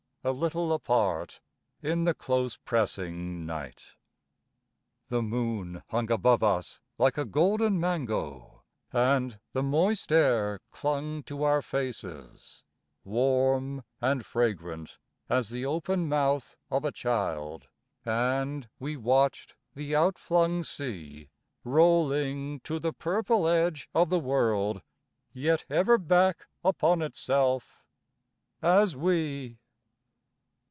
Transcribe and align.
a 0.23 0.31
little 0.31 0.71
apart... 0.71 1.41
in 1.81 2.03
the 2.03 2.13
close 2.13 2.55
pressing 2.55 3.43
night. 3.43 3.95
The 5.07 5.23
moon 5.23 5.81
hung 5.89 6.11
above 6.11 6.43
us 6.43 6.79
like 6.99 7.17
a 7.17 7.25
golden 7.25 7.79
mango, 7.79 8.61
And 8.93 9.39
the 9.53 9.63
moist 9.63 10.11
air 10.11 10.59
clung 10.69 11.23
to 11.23 11.41
our 11.41 11.63
faces, 11.63 12.63
Warm 13.03 13.83
and 13.99 14.23
fragrant 14.23 14.99
as 15.27 15.49
the 15.49 15.65
open 15.65 16.07
mouth 16.07 16.55
of 16.69 16.85
a 16.85 16.91
child 16.91 17.67
And 18.05 18.69
we 18.77 18.95
watched 18.97 19.55
the 19.73 19.95
out 19.95 20.19
flung 20.19 20.63
sea 20.63 21.31
Rolling 21.63 22.59
to 22.65 22.77
the 22.77 22.93
purple 22.93 23.47
edge 23.47 23.89
of 23.95 24.09
the 24.09 24.19
world, 24.19 24.83
Yet 25.33 25.65
ever 25.67 25.97
back 25.97 26.45
upon 26.63 27.01
itself... 27.01 27.79
As 28.61 28.95
we... 28.95 29.57